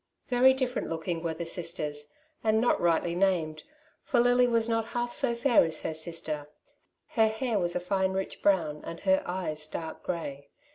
[0.29, 2.11] Very different Iooking were the sisters,
[2.43, 3.63] and not rightly named,
[4.03, 6.47] for Lily was not half so fair as her sister.
[7.09, 10.49] Her hair was a fine rich brown, and her eyes dark grey.